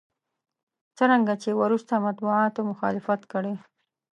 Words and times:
څرنګه 0.97 1.33
چې 1.41 1.49
وروسته 1.61 1.93
مطبوعاتو 2.05 2.61
مخالفت 2.71 3.21
کړی. 3.31 3.53